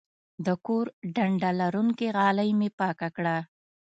د 0.45 0.47
کور 0.65 0.85
ډنډه 1.15 1.51
لرونکې 1.61 2.07
غالۍ 2.17 2.49
مې 2.59 2.69
پاکه 2.79 3.07
کړه. 3.15 3.37